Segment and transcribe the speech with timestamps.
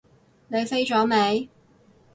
[0.47, 1.47] 你飛咗未？